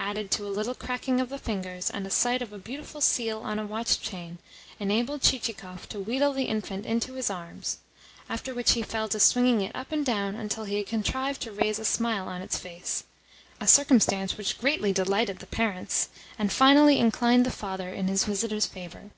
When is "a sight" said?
2.04-2.42